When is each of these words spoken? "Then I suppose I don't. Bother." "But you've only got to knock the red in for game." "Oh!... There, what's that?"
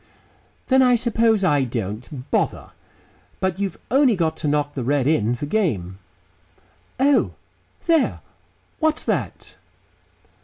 "Then 0.65 0.81
I 0.81 0.95
suppose 0.95 1.43
I 1.43 1.63
don't. 1.63 2.27
Bother." 2.31 2.71
"But 3.39 3.59
you've 3.59 3.77
only 3.91 4.15
got 4.15 4.35
to 4.37 4.47
knock 4.47 4.73
the 4.73 4.83
red 4.83 5.05
in 5.05 5.35
for 5.35 5.45
game." 5.45 5.99
"Oh!... 6.99 7.33
There, 7.85 8.21
what's 8.79 9.03
that?" 9.03 9.57